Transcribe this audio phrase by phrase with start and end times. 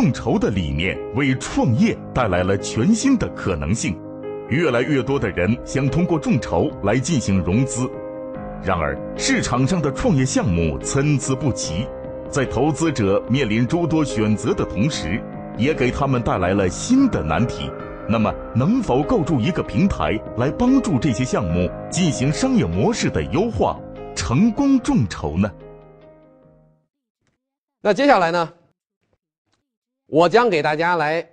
[0.00, 3.94] 众筹的理念为创业带来了全新的可能性，
[4.48, 7.86] 越来越多的人想通过众筹来进行融资。
[8.64, 11.86] 然而，市场上的创业项目参差不齐，
[12.30, 15.22] 在投资者面临诸多选择的同时，
[15.58, 17.70] 也给他们带来了新的难题。
[18.08, 23.78] 那么，能否构筑一个平台来帮助这些项目进行商业模式的优化，
[24.16, 25.52] 成功众筹呢？
[27.82, 28.50] 那接下来呢，
[30.12, 31.30] 我将给大家来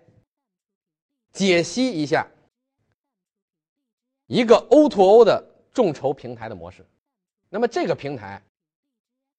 [1.34, 2.28] 解析一下
[4.28, 6.86] 一个 O2O 的众筹平台的模式。
[7.50, 8.40] 那么这个平台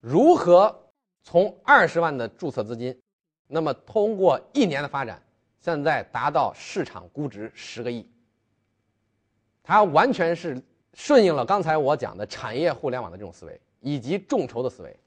[0.01, 0.77] 如何
[1.23, 2.99] 从二十万的注册资金，
[3.47, 5.23] 那么通过一年的发展，
[5.61, 8.05] 现在达到市场估值十个亿？
[9.63, 10.61] 它完全是
[10.93, 14.99] 顺应了刚才我讲的产业互联网的这种思维，以及众筹的思维，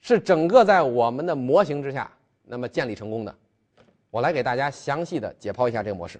[0.00, 2.10] 是整个在我们的模型之下
[2.46, 3.34] 那么建立成功的。
[4.10, 6.18] 我来给大家详细的解剖一下这个模式。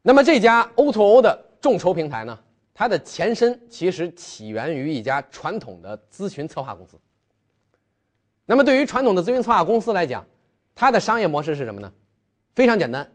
[0.00, 2.38] 那么这家 O2O 的众筹平台呢？
[2.72, 6.98] 它的前身其实起源于一家传统的咨询策划公司。
[8.46, 10.26] 那么，对于传统的咨询策划公司来讲，
[10.74, 11.92] 它的商业模式是什么呢？
[12.54, 13.08] 非常简单，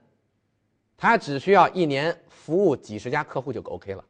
[0.96, 4.04] 它只需要一年服务几十家客户就 OK 了，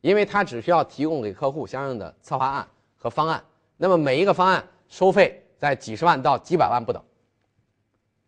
[0.00, 3.42] 因为它只需要提供给客户相应的策划案和方案。
[3.76, 7.02] 那么，每一个方案收费在几十万到几百万不等。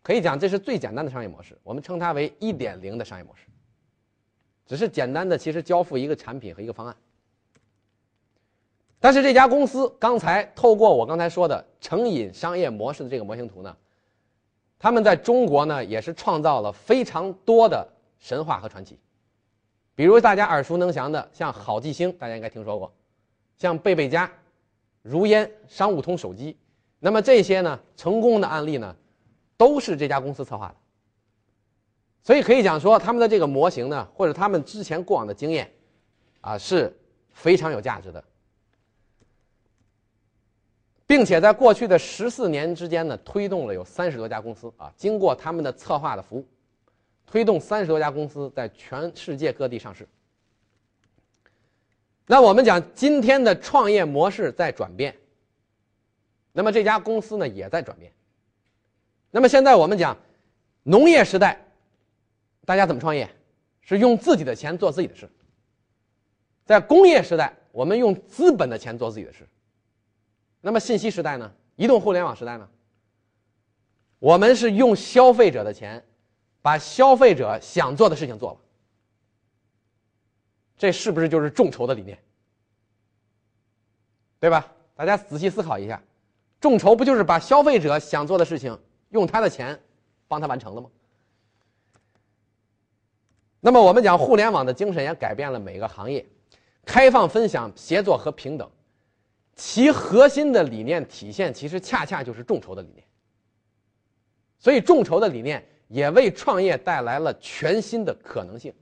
[0.03, 3.47] 可以讲，这是最简单的商业模式，我们称它为一点零的商业模式。
[4.65, 6.95] 只是简单的，其实交付一个产品和一个方案。
[8.99, 13.75] 但是这家公司刚才透过我刚才说的成瘾商业模式的这个模型图呢，
[14.77, 17.87] 他们在中国呢也是创造了非常多的
[18.19, 18.99] 神话和传奇。
[19.95, 22.89] 比如大家耳熟能详的，像好记星，大家应该听说过；
[23.57, 24.31] 像贝贝家、
[25.01, 26.57] 如烟、商务通手机，
[26.99, 28.95] 那么这些呢成功的案例呢，
[29.63, 30.75] 都是这家公司策划的。
[32.21, 35.71] 所以可以讲说，他们的这个模型呢，或者他们之前过往的经验，
[36.41, 36.93] 啊是
[37.31, 38.21] 非常有价值的，
[41.07, 46.45] 并且在过去的十四年之间呢，推动了有三十多家公司啊，经过他们的策划的服务，
[47.25, 50.05] 推动三十多家公司在全世界各地上市。
[52.25, 55.15] 那我们讲今天的创业模式在转变，
[56.51, 58.11] 那么这家公司呢也在转变。
[59.35, 60.15] 那么现在我们讲
[60.83, 61.59] 农业时代。
[62.65, 63.27] 大家怎么创业？
[63.81, 65.27] 是用自己的钱做自己的事。
[66.65, 69.49] 在工业时代，我们用资本的钱做自己的事。
[70.61, 71.51] 那么信息时代呢？
[71.75, 72.69] 移动互联网时代呢？
[74.19, 76.05] 我们是用消费者的钱，
[76.61, 78.59] 把消费者想做的事情做了。
[80.77, 82.17] 这是不是就是众筹的理念？
[84.39, 84.71] 对吧？
[84.95, 85.99] 大家仔细思考一下，
[86.61, 88.79] 众筹不就是把消费者想做的事情
[89.13, 89.79] 用他的钱
[90.27, 90.89] 帮他完成了吗？
[93.59, 96.25] 那么我们讲互联网的精神也改变了每个行业，
[96.83, 98.69] 开放、分享、协作和平等，
[99.55, 103.01] 其核心的理念体现其实恰恰就是众筹的理念。
[104.59, 108.73] 所以众筹的理念也为创业带来了全新的可能性。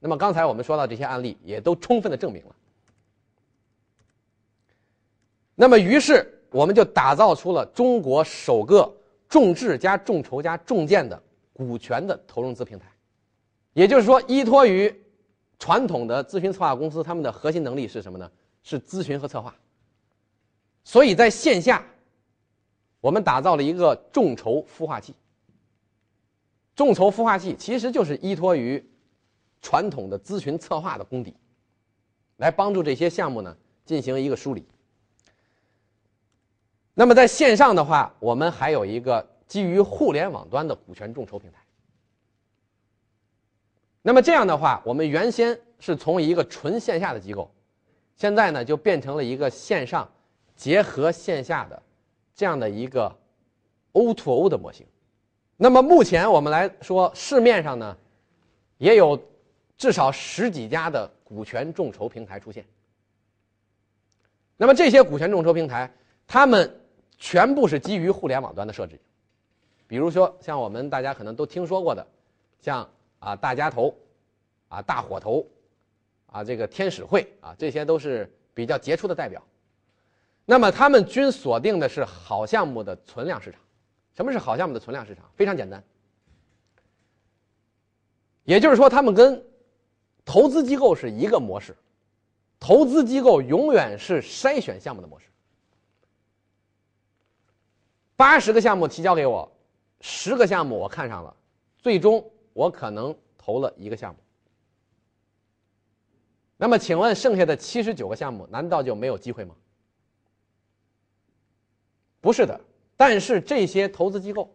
[0.00, 2.56] 那么刚才我们说到这些案例也都充分的证明了。
[5.54, 8.92] 那么于是我们就打造出了中国首个
[9.34, 11.20] 众智加众筹加众建的
[11.52, 12.86] 股权的投融资平台。
[13.72, 14.94] 也就是说，依托于
[15.58, 18.30] 传统的咨询策划公司，他们的核心能力是什么呢？
[18.62, 19.52] 是咨询和策划。
[20.84, 21.84] 所以在线下，
[23.00, 25.12] 我们打造了一个众筹孵化器。
[26.76, 28.88] 众筹孵化器其实就是依托于
[29.60, 31.34] 传统的咨询策划的功底，
[32.36, 34.64] 来帮助这些项目呢进行一个梳理。
[36.94, 41.58] 那么在线上的话，我们还有一个基于互联网端的股权众筹平台。
[44.00, 47.50] 那么这样的话，我们原先是从一个纯线下的机构，
[48.16, 50.08] 现在呢就变成了一个线上
[50.54, 51.82] 结合线下的
[52.34, 53.12] 这样的一个
[53.92, 54.86] O2O 的模型。
[55.56, 57.96] 那么目前我们来说，市面上呢
[58.78, 59.20] 也有
[59.76, 62.64] 至少十几家的股权众筹平台出现。
[64.56, 65.90] 那么这些股权众筹平台，
[66.26, 66.80] 他们
[67.18, 69.00] 全部是基于互联网端的设置，
[69.86, 72.06] 比如说像我们大家可能都听说过的，
[72.60, 72.88] 像。
[73.20, 73.96] 啊，大家投，
[74.68, 75.46] 啊，大伙投，
[76.26, 79.42] 啊，这个天使会啊，这些都是比较杰出的代表。
[80.44, 83.58] 那么他们均锁定的是好项目的存量市场。
[84.14, 85.24] 什么是好项目的存量市场？
[85.36, 85.82] 非常简单，
[88.44, 89.42] 也就是说，他们跟
[90.22, 91.74] 投资机构是一个模式。
[92.60, 95.28] 投资机构永远是筛选项目的模式。
[98.16, 99.50] 八十个项目提交给我，
[100.00, 101.34] 十个项目我看上了，
[101.78, 104.20] 最终我可能投了一个项目。
[106.56, 109.54] 那么，请问剩下的七十九个项目难道就没有机会吗？
[112.20, 112.58] 不是的，
[112.96, 114.48] 但是这些投资机构，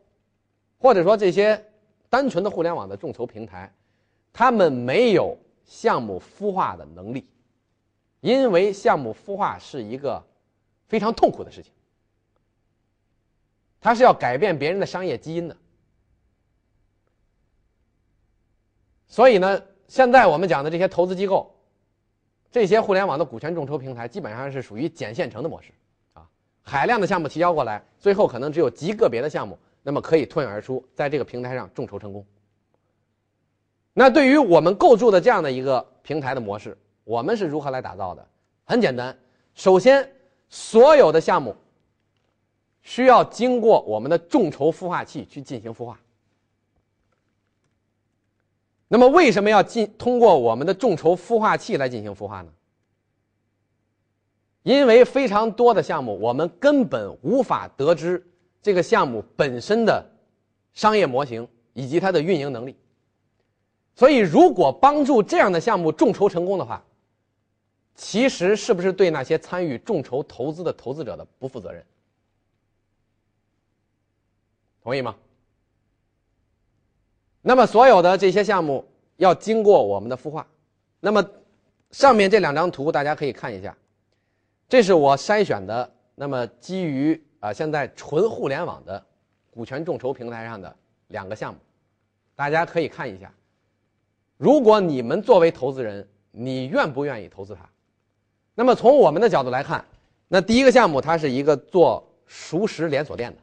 [0.80, 1.64] 或者说这些
[2.10, 3.72] 单纯的互联网的众筹平台，
[4.32, 7.28] 他们没有项目孵化的能力，
[8.22, 10.26] 因为项目孵化是一个
[10.88, 11.72] 非常痛苦的事情，
[13.80, 15.56] 它是要改变别人的商业基因的。
[19.08, 21.56] 所以呢，现在我们讲的这些投资机构。
[22.52, 25.72] 这些互联网的股权众筹平台基本上是属于捡现成的模式，
[26.14, 26.28] 啊，
[26.64, 32.26] 海量的项目提交过来，最后可能只有极个别的项目，那么可以脱颖而出，在这个平台上众筹成功。
[33.94, 38.28] 那对于我们构筑的这样的一个平台的模式，我们是如何来打造的？
[38.66, 39.16] 很简单，
[39.54, 40.12] 首先，
[40.50, 41.56] 所有的项目
[42.90, 46.00] 需要经过我们的众筹孵化器去进行孵化。
[48.88, 52.52] 那么为什么要进通过我们的众筹孵化器来进行孵化呢？
[54.64, 58.26] 因为非常多的项目，我们根本无法得知
[58.60, 60.04] 这个项目本身的
[60.74, 62.76] 商业模型以及它的运营能力。
[63.94, 66.84] 所以，如果帮助这样的项目众筹成功的话，
[67.94, 71.86] 其实是不是对那些参与众筹投资的投资者的不负责任？
[74.90, 75.16] 同意吗？
[77.44, 78.84] 那么，所有的这些项目
[79.18, 80.48] 要经过我们的孵化。
[81.00, 81.24] 那么，
[81.92, 83.78] 上面这两张图大家可以看一下，
[84.68, 85.88] 这是我筛选的。
[86.16, 89.06] 那么，基于啊现在纯互联网的
[89.52, 90.76] 股权众筹平台上的
[91.10, 91.60] 两个项目，
[92.36, 93.32] 大家可以看一下。
[94.38, 97.70] 如果你们作为投资人，你愿不愿意投资它？
[98.56, 99.86] 那么，从我们的角度来看，
[100.28, 103.38] 那第一个项目它是一个做熟食连锁店的，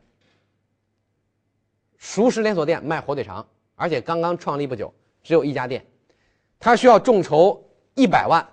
[1.98, 3.46] 熟食连锁店卖火腿肠。
[3.74, 5.84] 而且刚刚创立不久，只有一家店，
[6.58, 7.62] 他需要众筹
[7.94, 8.46] 一百万，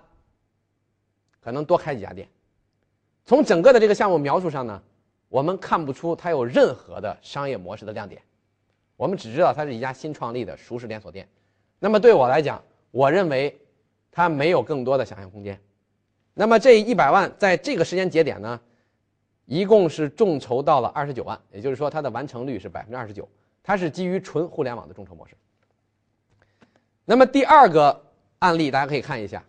[1.40, 2.28] 可能多开几家店。
[3.24, 4.82] 从整个的这个项目描述上呢，
[5.30, 8.20] 我们看不出它有任何的商业模式的亮点，
[8.96, 11.26] 我们只知道它是一家新创立的熟食连锁店。
[11.78, 13.58] 那么对我来讲，我认为
[14.12, 15.58] 它没有更多的想象空间。
[16.34, 18.60] 那么这一百万在这个时间节点呢，
[19.46, 23.28] 一共是众筹到了二十九万，也就是说它的完成率是百分之二十九。
[23.62, 25.34] 它是基于纯互联网的众筹模式。
[27.04, 28.04] 那么第二个
[28.40, 29.42] 案例，大家可以看一下，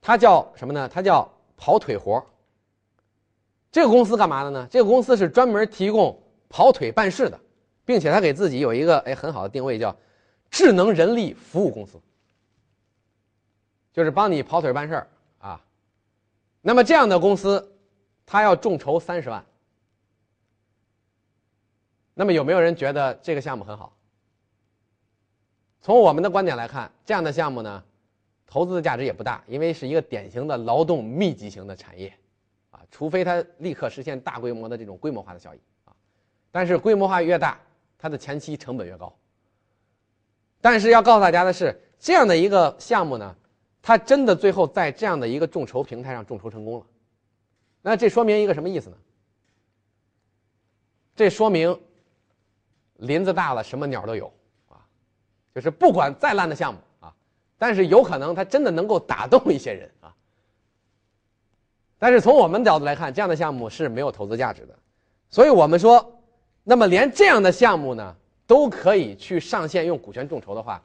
[0.00, 0.88] 它叫什么呢？
[0.88, 1.26] 它叫
[1.56, 2.22] 跑腿活。
[3.72, 4.68] 这个公司干嘛的呢？
[4.70, 6.18] 这个公司是专门提供
[6.48, 7.40] 跑腿办事的，
[7.84, 9.96] 并且它给自己有一个哎很好的定位，叫
[10.50, 11.98] 智能人力服务公司，
[13.92, 15.08] 就是帮你跑腿办事儿
[15.38, 15.64] 啊。
[16.60, 17.72] 那么这样的公司，
[18.30, 19.44] 他要众筹三十万。
[22.14, 23.92] 那么有没有人觉得这个项目很好？
[25.80, 27.82] 从我们的观点来看，这样的项目呢，
[28.46, 32.14] 投资的价值也不大，因为是一个典型的劳动密集型的产业，
[32.70, 35.92] 啊，除非它立刻实现大规模的这种规模化的效益啊，
[36.52, 37.58] 但是规模化越大，
[37.98, 39.12] 它的前期成本越高。
[40.60, 43.34] 但是要告诉大家的是，这样的一个项目呢，
[43.82, 46.86] 它真的最后在这样的一个众筹平台上众筹成功了，
[47.82, 48.96] 那这说明一个什么意思呢？
[51.16, 51.78] 这说明。
[53.02, 54.30] 林子大了，什么鸟都有，
[54.68, 54.76] 啊，
[55.54, 57.10] 就是不管再烂的项目啊，
[57.56, 60.14] 但是有可能它真的能够打动一些人啊。
[61.98, 64.78] 但是从我们角度来看，这样的项目是没有投资价值的，
[65.30, 66.20] 所以我们说，
[66.62, 68.14] 那么连这样的项目呢，
[68.46, 70.82] 都可以去上线用股权众筹的话，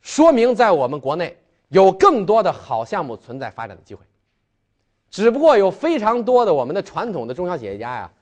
[0.00, 1.36] 说明在我们国内
[1.68, 4.06] 有更多的好项目存在发展的机会，
[5.10, 8.12] 只不过有非常多的我们的传统的中小企业家呀，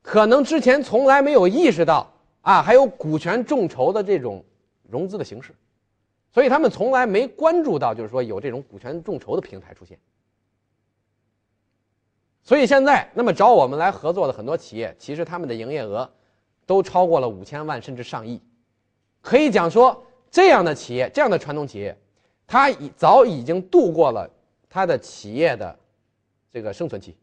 [0.00, 2.10] 可能之前从来没有意识到。
[2.40, 4.42] 啊，还有股权众筹的这种
[4.88, 5.54] 融资的形式，
[6.32, 9.98] 所以他们从来没关注到，就是说有这种股权众筹的平台出现。
[12.42, 16.10] 所以现在，那么找我们来合作的很多企业，其实他们的营业额
[16.64, 18.40] 都超过了五千万，甚至上亿。
[19.20, 21.94] 可以讲说，这样的企业，这样的传统企业，
[22.46, 24.30] 它已早已经度过了
[24.70, 25.78] 它的企业的
[26.58, 27.16] 这个生存期，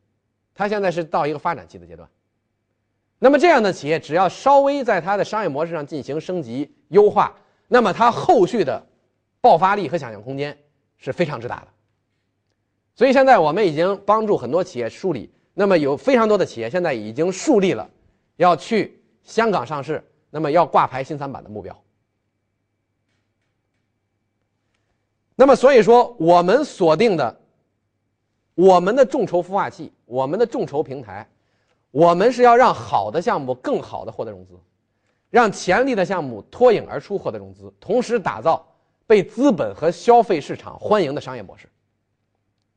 [0.54, 2.10] 它现在是到一个发展期的阶段。
[3.20, 7.36] 那么这样的企业，只要稍微在它的商业模式上进行升级优化，
[7.68, 8.82] 那么它后续的
[9.42, 10.58] 爆发力和想象空间
[10.98, 11.68] 是非常之大的。
[12.96, 17.89] 所以现在我们已经帮助很多企业梳理，那么有非常多的企业现在已经树立了
[18.38, 21.77] 要去香港上市，那么要挂牌新三板的目标。
[25.36, 27.42] 那么所以说，我们锁定的
[28.56, 31.28] 我们的众筹孵化器，我们的众筹平台。
[31.92, 34.54] 我们是要让好的项目更好的获得融资，
[35.30, 38.66] 让潜力的项目脱颖而出获得融资，同时打造
[39.08, 41.70] 被资本和消费市场欢迎的商业模式。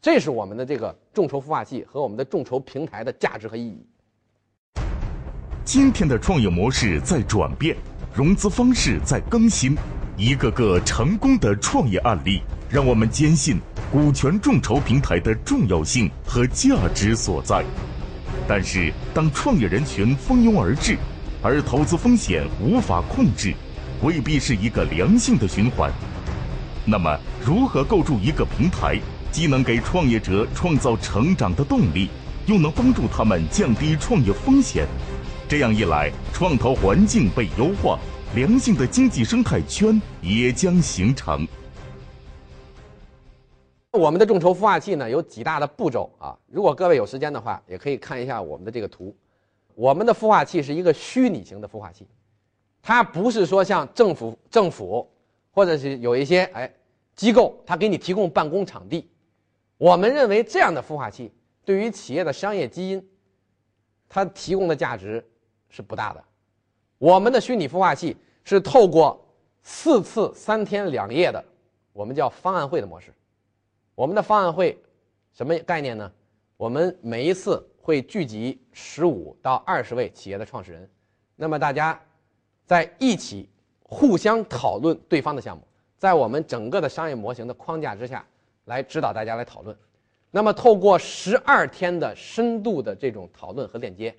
[0.01, 3.85] 这是我们的这个众筹孵化器和我们的众筹平台的价值和意义。
[5.65, 7.77] 今天的创业模式在转变，
[8.15, 9.77] 融资方式在更新，
[10.17, 17.65] 一个个成功的创业案例，让我们坚信股权众筹平台的重要性和价值所在。
[18.47, 20.99] 但是，当创业人群蜂拥而至，
[21.41, 23.55] 而投资风险无法控制，
[24.03, 25.91] 未必是一个良性的循环。
[26.85, 29.01] 那么，如何构筑一个平台，
[29.33, 32.11] 既能给创业者创造成长的动力，
[32.45, 34.87] 又能帮助他们降低创业风险？
[35.49, 37.99] 这样一来，创投环境被优化，
[38.35, 41.49] 良性的经济生态圈也将形成。
[43.93, 46.39] 我们的众筹孵化器呢，有几大的步骤啊。
[46.47, 49.15] 如果各位有时间的话，也可以看一下我们的这个图。
[49.75, 52.07] 我们的孵化器是一个虚拟型的孵化器，
[52.83, 55.09] 它不是说像政府、政府
[55.53, 56.71] 或者是有一些哎
[57.15, 59.09] 机构，它给你提供办公场地。
[59.79, 61.33] 我们认为这样的孵化器
[61.65, 63.09] 对于企业的商业基因，
[64.09, 65.25] 它提供的价值
[65.71, 66.23] 是不大的。
[66.99, 68.15] 我们的虚拟孵化器
[68.45, 69.25] 是透过
[69.63, 71.43] 四次三天两夜的，
[71.95, 73.15] 我们叫方案会的模式。
[73.99, 74.79] 我们的方案会
[75.33, 76.09] 什么概念呢？
[76.57, 77.61] 我们每一次。
[77.81, 80.91] 会聚集十五到二十位企业的创始人，
[81.37, 81.99] 那么大家
[82.67, 83.49] 在一起
[83.83, 88.23] 互相讨论对方的项目，在我们整个的商业模型的框架之下
[88.67, 89.75] 来指导大家来讨论。
[90.31, 94.15] 那么透过十二天的深度的这种讨论和链接，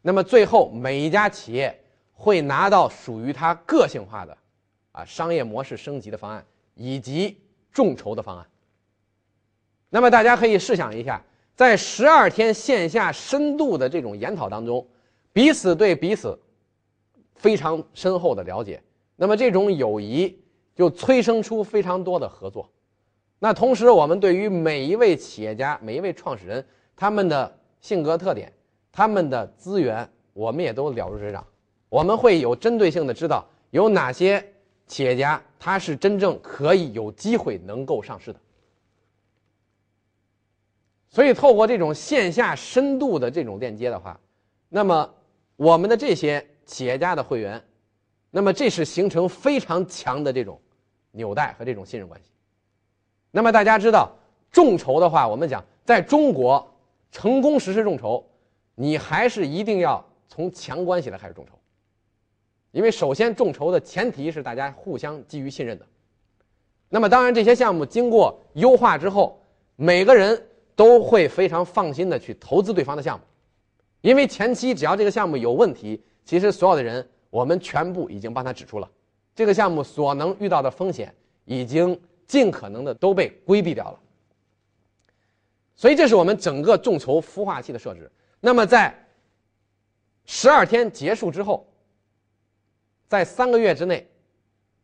[0.00, 1.78] 那么最后每一家企业
[2.14, 4.34] 会拿到属于它个性化的
[4.92, 6.42] 啊商业模式升级的方案
[6.74, 7.36] 以及
[7.70, 8.46] 众筹的方案。
[9.90, 11.22] 那么大家可以试想一下。
[11.54, 14.86] 在十二天线下深度的这种研讨当中，
[15.30, 16.38] 彼此对彼此
[17.34, 18.82] 非常深厚的了解，
[19.14, 20.38] 那么这种友谊
[20.74, 22.66] 就催生出非常多的合作。
[23.38, 26.64] 那同时，我们对于每一位企业家、每一位创始人，
[26.96, 28.50] 他们的性格特点、
[28.90, 31.46] 他们的资源，我们也都了如指掌。
[31.90, 34.42] 我们会有针对性的知道有哪些
[34.86, 38.40] 企业家他是真正可以有机会能够上市的。
[41.12, 44.18] 所以，透过这种线下深度的这种链接的话，
[44.68, 45.12] 那么
[45.56, 47.60] 我们的这些企业家的会员，
[48.30, 50.60] 那么这是形成非常强的这种
[51.10, 52.30] 纽带和这种信任关系。
[53.32, 54.12] 那么大家知道，
[54.52, 56.72] 众筹的话，我们讲在中国
[57.10, 58.24] 成功实施众筹，
[58.76, 61.58] 你还是一定要从强关系来开始众筹，
[62.70, 65.84] 因为首先众筹的前提是大家互相基于信任的。
[66.88, 69.36] 那么当然，这些项目经过优化之后，
[69.74, 70.40] 每个人。
[70.80, 73.24] 都会非常放心的去投资对方的项目，
[74.00, 78.90] 因为前期只要这个项目有问题，其实所有的人我们全部已经帮他指出了，
[79.34, 84.00] 这个项目所能遇到的风险已经尽可能的都被规避掉了。
[85.76, 88.10] 所以这是我们整个众筹孵化器的设置。
[88.40, 88.94] 那么在
[90.24, 91.70] 十二天结束之后，
[93.06, 94.08] 在三个月之内，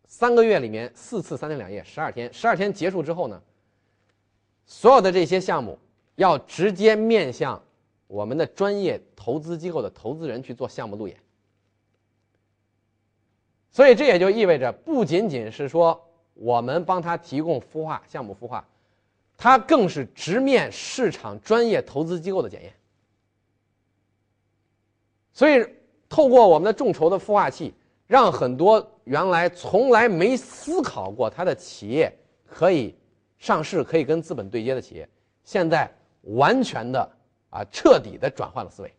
[0.05, 3.43] 三个月里面四次三天两夜，十二天，十二天结束之后呢，
[4.67, 5.79] 所有的这些项目。
[6.17, 7.63] 要直接面向
[8.07, 11.17] 我们的专业投资机构的投资人去做项目路演，
[13.71, 16.03] 所以这也就意味着，不仅仅是说
[16.35, 18.67] 我们帮他提供孵化项目孵化，
[19.37, 22.73] 他更是直面市场专业投资机构的检验。
[25.33, 25.67] 所以，
[26.09, 27.75] 透过我们的众筹的孵化器，
[28.07, 32.11] 让很多原来从来没思考过他的企业
[32.47, 32.95] 可以
[33.37, 35.07] 上市、可以跟资本对接的企业，
[35.45, 35.93] 现在。
[36.27, 37.11] 完全的
[37.51, 38.93] 啊，彻底的转换了思维。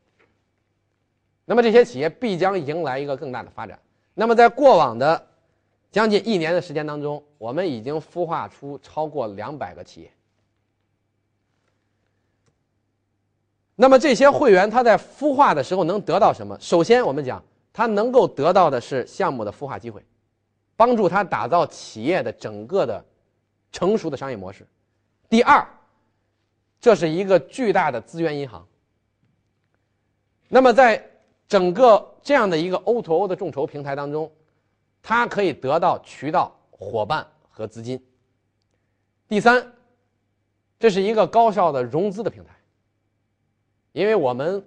[1.45, 3.79] 那么这些企业必将迎来一个更大的发展。
[4.13, 5.27] 那么在过往的
[5.91, 10.11] 将近一年的时间当中，我们已经孵化出超过两百个企业。
[13.75, 16.57] 那么这些会员他在孵化的时候能得到什么？
[16.59, 20.03] 首先，我们讲他能够得到的是项目的孵化机会，
[20.75, 23.03] 帮助他打造企业的整个的
[23.71, 24.65] 成熟的商业模式。
[25.29, 25.65] 第二。
[26.79, 28.65] 这是一个巨大的资源银行。
[30.47, 31.03] 那么，在
[31.47, 34.31] 整个这样的一个 O to O 的众筹平台当中，
[35.01, 38.01] 它可以得到渠道、伙伴和资金。
[39.27, 39.73] 第三，
[40.79, 42.55] 这是一个高效的融资的平台。
[43.91, 44.63] 因为我们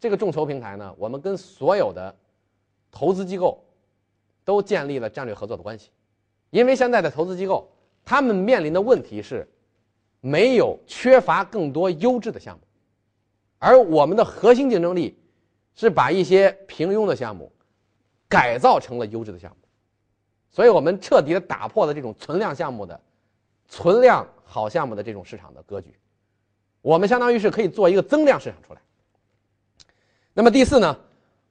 [0.00, 2.16] 这个众筹平台呢，我们跟所有的
[2.90, 3.62] 投资机构
[4.44, 5.90] 都建立了战略合作的关系。
[6.50, 7.70] 因为现在的投资机构，
[8.04, 9.46] 他们面临的问题是。
[10.24, 12.62] 没有缺乏更多优质的项目，
[13.58, 15.18] 而我们的核心竞争力
[15.74, 17.52] 是把一些平庸的项目
[18.26, 19.56] 改造成了优质的项目。
[20.50, 22.98] 所以我们彻底的打破了这种存量项目的、
[23.68, 25.94] 存量好项目的这种市场的格局，
[26.80, 28.80] 我们相当于是可以做一个增量市场出来。
[30.32, 30.98] 那么第四呢，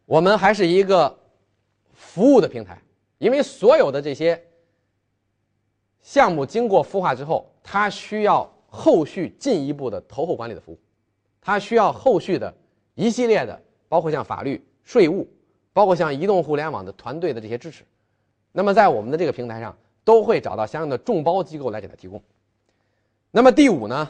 [0.05, 1.15] 我们还是一个
[1.93, 2.81] 服务的平台，
[3.19, 4.43] 因为所有的这些
[6.01, 10.79] 项目经过孵化之后，它需要后续进一步的投后管理的服务，
[11.39, 12.51] 它需要后续的
[12.95, 15.27] 一系列的，包括像法律、税务，
[15.73, 17.83] 包括像移动互联网的团队的这些支持。
[18.51, 22.19] 那么在我们的这个平台上，都会找到相应的众包机构来给他提供。
[23.29, 24.09] 那么第五呢，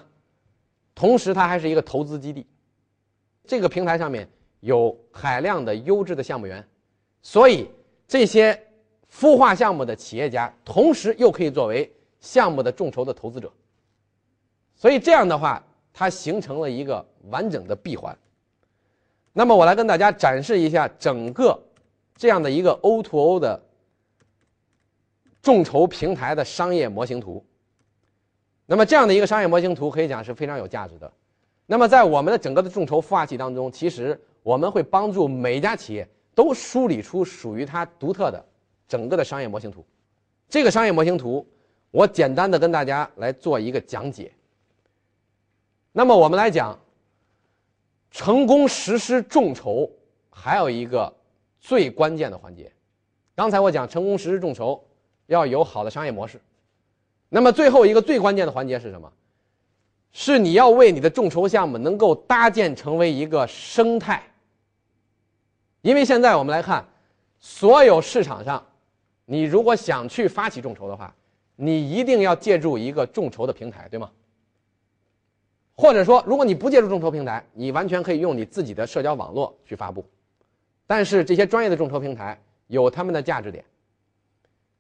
[0.96, 2.48] 同时它还是一个投资基地，
[3.46, 4.29] 这个平台上面
[4.62, 6.65] 有海量的优质的项目源，
[7.22, 7.70] 所以
[8.08, 8.58] 这些
[9.12, 11.91] 孵化项目的企业家，同时又可以作为
[12.22, 13.51] 项目的众筹的投资者。
[14.75, 15.63] 所以这样的话，
[15.94, 18.18] 它形成了一个完整的闭环。
[19.32, 21.60] 那么我来跟大家展示一下整个
[22.15, 23.62] 这样的一个 O2O 的。
[25.42, 27.44] 众筹平台的商业模型图，
[28.65, 31.12] 那么这样的一个商业模型图可以讲是非常有价值的。
[31.65, 38.42] 那么在我们的整个的众筹孵化器当中，其实我们会帮助每一家企业都梳理出属于它独特的
[38.88, 39.86] 整个的商业模型图。
[40.48, 41.46] 这个商业模型图，
[41.92, 44.32] 我简单的跟大家来做一个讲解。
[45.94, 46.78] 那么我们来讲，
[48.12, 49.90] 成功实施众筹
[50.30, 51.16] 还有一个
[51.62, 52.70] 最关键的环节。
[53.34, 54.84] 刚才我讲成功实施众筹。
[55.28, 56.40] 要有好的商业模式，
[57.30, 59.10] 那么最后一个最关键的环节是什么？
[60.12, 64.22] 是你要为你的众筹项目能够搭建成为一个生态。
[65.82, 66.86] 因为现在我们来看，
[67.40, 68.64] 所有市场上，
[69.26, 71.16] 你如果想去发起众筹的话，
[71.56, 74.12] 你一定要借助一个众筹的平台，对吗？
[75.75, 80.06] 或者说，如果你不借助众筹平台，你完全可以用你自己的社交网络去发布。
[80.86, 83.64] 但是这些专业的众筹平台有他们的价值点。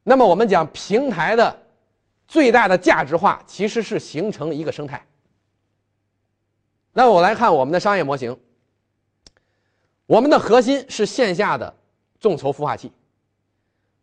[0.03, 1.57] 那么我们讲平台的
[2.27, 5.03] 最大的价值化，其实是形成一个生态。
[6.91, 8.37] 那我来看我们的商业模型，
[10.05, 11.73] 我们的核心是线下的
[12.19, 12.91] 众筹孵化器，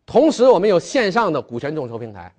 [0.05, 2.33] 同时我们有线上的股权众筹平台，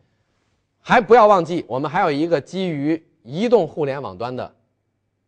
[0.81, 4.55] 还不要忘记我们还有一个基于移动互联网端的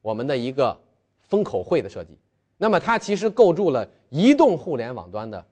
[0.02, 0.78] 我们的一个
[1.28, 2.16] 风口会的设计。
[2.56, 5.44] 那么它其实构筑了移动互联网端的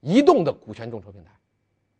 [0.00, 1.30] 移动的股权众筹平台。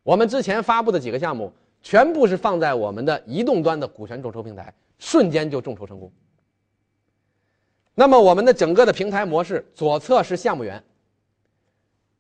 [0.03, 6.11] 我们之前发布的几个项目，全部是放在我们的移动端的股权众筹平台，瞬间就众筹成功。
[7.95, 10.83] 那么我们的整个的平台模式，左侧是项目源。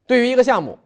[0.06, 0.78] 对于一个项目，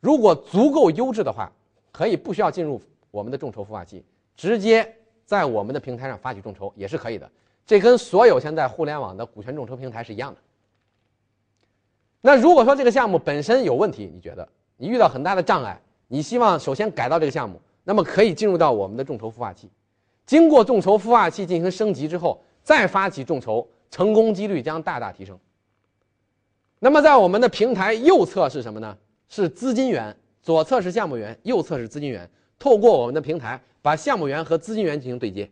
[0.00, 1.50] 如果足够优质的话，
[1.90, 4.04] 可以不需要进入我们的众筹孵化器，
[4.36, 4.96] 直接
[5.32, 7.26] 在我们的平台上发起众筹也是可以的。
[7.64, 10.38] 这跟所有现在互联网的股权众筹平台是一样的。
[12.20, 15.80] 那如果说这个项目本身有问题，你觉得你遇到很大的障碍？
[16.06, 19.70] 你希望首先改造这个项目，那么可以进入到我们的众筹孵化器，
[20.26, 25.38] 经过众筹孵化器进行升级之后，再发起众筹，成功几率将大大提升。
[26.78, 28.94] 那么在我们的平台右侧是什么呢？
[29.30, 32.28] 是资金源，左侧是项目源，右侧是资金源。
[32.58, 35.50] 透过我们的平台，把项目源和资金源进行对接。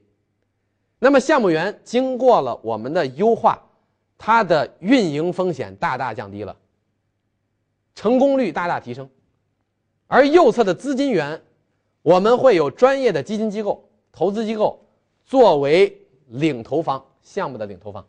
[0.99, 3.61] 那么项目源经过了我们的优化，
[4.17, 6.57] 它的运营风险大大降低了，
[7.95, 9.09] 成功率大大提升。
[10.07, 11.41] 而右侧的资金源，
[12.03, 14.85] 我们会有专业的基金机构、投资机构
[15.25, 18.07] 作为领投方，项目的领投方。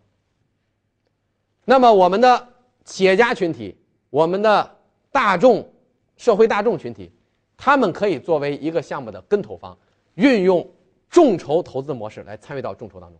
[1.63, 2.47] 那么我们的
[2.83, 3.77] 企业家群体、
[4.09, 4.77] 我们的
[5.11, 5.65] 大众
[6.17, 7.11] 社会大众群体，
[7.55, 9.77] 他们可以作为一个项目的跟投方，
[10.15, 10.69] 运用
[11.09, 13.19] 众筹投资模式来参与到众筹当中。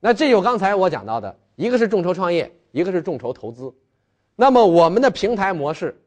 [0.00, 3.74] 那这有刚才我讲到的，一个是众筹创业，一个是众筹投资。
[4.36, 6.00] 那么我们的平台模式。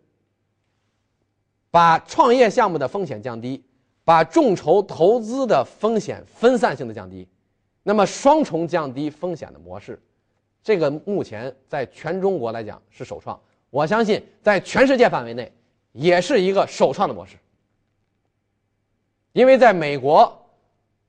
[1.69, 3.61] 把创业项目的风险降低，
[4.03, 7.27] 把众筹投资的风险分散性的降低，
[7.83, 10.01] 那么双重降低风险的模式，
[10.63, 15.51] 这个目前在全中国来讲是首创，我相信在全世界范围内
[15.91, 17.35] 也是一个首创的模式。
[19.37, 20.35] 因为在美国，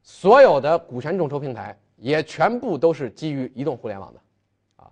[0.02, 4.20] 所有的股权众筹平台也全部都是基于移动互联网的，
[4.76, 4.90] 啊，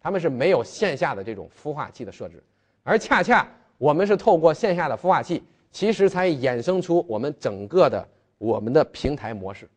[0.00, 2.42] 他们是没有线下的这种孵化器的设置，
[2.82, 3.46] 而恰恰。
[3.76, 9.68] 我们是透过线下的孵化器，其实才衍生出我们整个的我们的平台模式。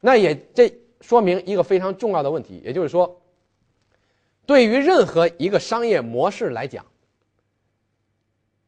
[0.00, 3.16] 那也这说明一个非常重要的问题，也就是说，
[4.44, 6.84] 对于任何一个商业模式来讲，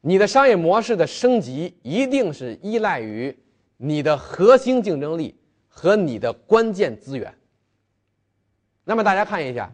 [0.07, 3.35] 你的商业模式的升级一定是依赖于
[3.79, 5.35] 你的核心竞争力
[5.67, 7.35] 和你的关键资源。
[8.85, 9.73] 那么大家看一下，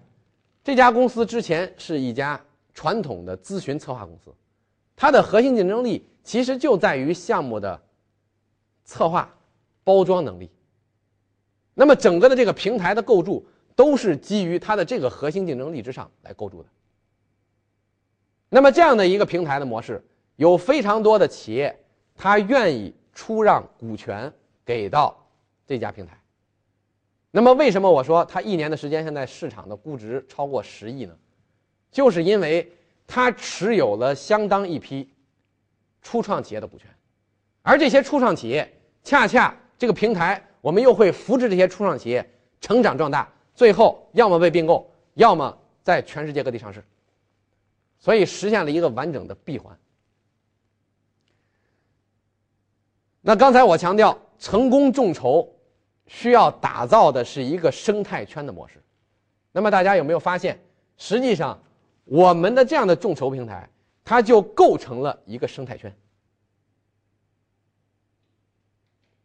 [0.63, 2.41] 这家公司之前是一家
[2.73, 4.33] 传统的咨询策划公司，
[4.95, 7.83] 它的核心竞争力其实就在于项目的
[8.85, 9.37] 策划、
[9.83, 10.49] 包装能力。
[11.75, 16.69] 那么整个的这个平台的构筑都是基于它的这个核心竞争力之上来构筑的。
[18.49, 20.05] 那么这样的一个平台的模式，
[20.41, 21.79] 有非常多的企业，
[22.17, 24.33] 他愿意出让股权
[24.65, 25.15] 给到
[25.67, 26.19] 这家平台。
[27.31, 31.15] 那么为什么我说他一年的时间现在市场的估值超过十亿呢？
[31.93, 32.73] 就是因为
[33.07, 35.07] 他持有了相当一批
[36.01, 36.89] 初创企业的股权，
[37.61, 38.67] 而这些初创企业
[39.05, 42.27] 恰恰这个平台，我们又会扶持这些初创企业
[42.63, 46.83] 成长壮大，最后要么被并购，要么在全世界各地上市。
[47.99, 49.79] 所以实现了一个完整的闭环。
[53.21, 55.49] 那刚才我强调，成功众筹
[56.07, 58.83] 需要打造的是一个生态圈的模式。
[59.53, 60.59] 那么大家有没有发现，
[60.97, 61.61] 实际上
[62.05, 63.69] 我们的这样的众筹平台，
[64.05, 65.95] 它就构成了一个生态圈。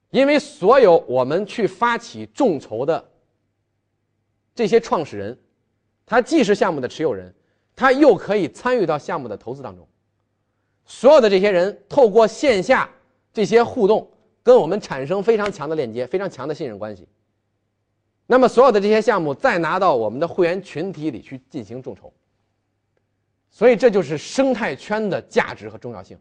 [0.09, 3.03] 因为所有我们去发起众筹的
[4.53, 5.37] 这些创始人，
[6.05, 7.33] 他既是项目的持有人。
[7.77, 9.85] 他又可以参与到项目的投资当中，
[10.85, 12.89] 所有的这些人透过线下
[13.35, 14.09] 这些互动，
[14.41, 17.05] 跟我们产生非常强的链接，非常强的信任关系。
[18.25, 22.13] 那么所有的这些项目再拿到我们的会员群体里去进行众筹，
[23.51, 26.17] 所以这就是生态圈的价值和重要性。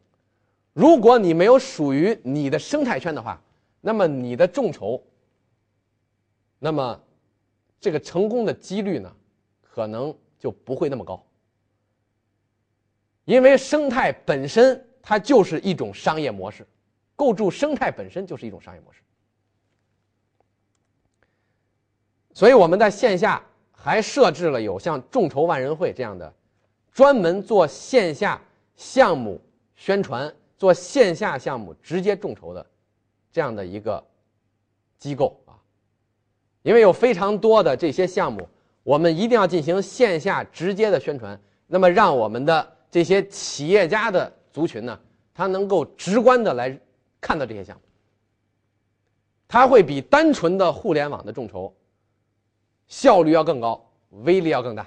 [0.72, 3.40] 如果你没有属于你的生态圈的话，
[3.80, 5.00] 那么你的众筹，
[6.58, 7.00] 那么
[7.80, 9.14] 这个成功的几率呢，
[9.62, 11.24] 可能就不会那么高。
[13.24, 16.66] 因为生态本身它就是一种商业模式，
[17.16, 19.00] 构筑生态本身就是一种商业模式，
[22.32, 26.32] 所以我们在线下还设置了有像众筹万人会这样的，
[26.92, 28.40] 专门做线下
[28.76, 29.40] 项目
[29.74, 32.66] 宣传、做线下项目直接众筹的
[33.32, 34.04] 这样的一个
[34.98, 35.54] 机构啊，
[36.62, 38.48] 因为有非常多的这些项目，
[38.82, 42.74] 我们一定要进行线下直接的宣传，那么让我们的。
[42.94, 44.96] 这些企业家的族群呢，
[45.34, 46.78] 他能够直观的来
[47.26, 47.82] 看到这些项目，
[49.48, 51.74] 它会比单纯的互联网的众筹
[52.86, 54.86] 效率要更高，威力要更大。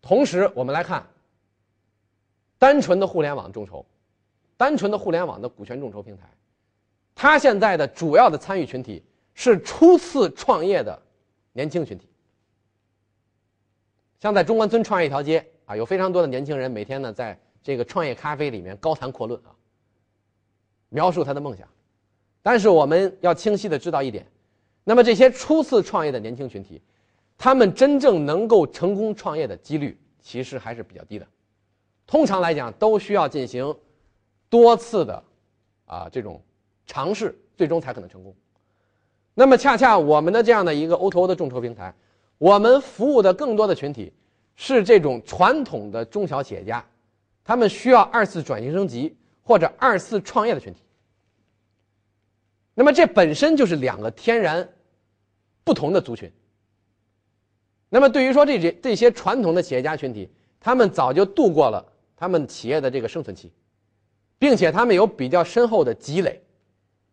[0.00, 1.04] 同时，我们来看
[2.58, 3.84] 单纯的互联网众筹，
[4.56, 6.30] 单纯的互联网的股权众筹平台，
[7.12, 9.02] 它现在的主要的参与群体
[9.34, 11.02] 是初次创业的
[11.52, 12.06] 年轻群体。
[14.20, 19.50] 像在中关村创业一条街啊，有非常多的年轻人每天呢在这个创业咖啡里面高谈阔论啊，
[20.88, 21.66] 描述他的梦想。
[22.40, 24.24] 但是我们要清晰的知道一点，
[24.84, 26.80] 那么这些初次创业的年轻群体，
[27.36, 31.26] 他们真正能够成功创业的几率其实还是比较低的。
[32.06, 33.76] 通常来讲，都需要进行
[34.48, 35.24] 多次的
[35.86, 36.40] 啊这种
[36.86, 38.32] 尝试，最终才可能成功。
[39.34, 41.92] 那么恰恰我们的这样的一个 O2O 的众筹平台。
[42.38, 44.12] 我们服务的更多的群体
[44.54, 46.86] 是这种传统的中小企业家，
[47.46, 50.80] 他们需要二次转型升级或者二次创业的群体。
[52.74, 54.68] 那么这本身就是两个天然
[55.62, 56.30] 不同的族群。
[57.88, 60.28] 那么对于说这些这些传统的企业家群体，
[60.58, 63.52] 他们早就度过了他们企业的这个生存期，
[64.40, 66.42] 并且他们有比较深厚的积累，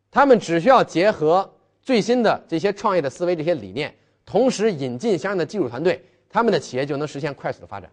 [0.09, 3.95] 他们只需要结合最新的这些创业的思维、这些理念。
[4.25, 7.91] 同时引进相应的技术团队，他们的企业就能实现快速的发展。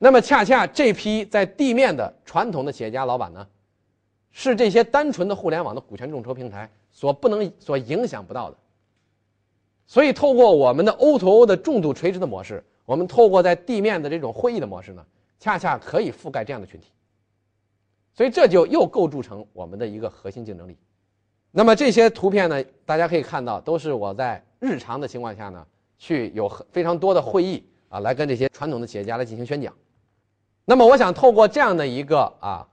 [0.00, 3.44] 那么，恰恰这批在地面的传统的企业家老板呢，
[4.30, 8.56] 是这些单纯的互联网的股权众筹平台所不能、所影响不到的。
[9.88, 15.04] 所以，透过我们的 O2O 的重度垂直的模式，我们透过在地面的这种会议的模式呢，
[15.40, 16.86] 恰恰可以覆盖这样的群体。
[18.14, 20.76] 所以，这就又构筑成我们的一个核心竞争力。
[21.50, 25.66] 那么这些图片呢，大家可以看到，都是我在日常的情况下呢，
[25.98, 29.74] 去有非常多的会议啊，来跟这些传统的企业家来进行宣讲。
[30.70, 32.68] 那么我想透过这样的一个啊，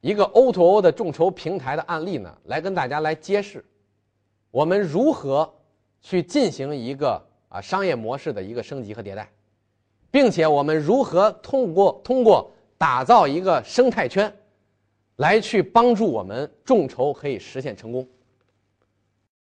[0.00, 3.62] 一个 O2O 的众筹平台的案例呢，来跟大家来揭示，
[4.50, 5.52] 我们如何
[6.00, 9.30] 去进行一个啊商业模式的一个升级和迭代，
[10.10, 14.34] 并且我们如何通过通过打造一个生态圈。
[15.16, 18.06] 来去帮助我们众筹可以实现成功。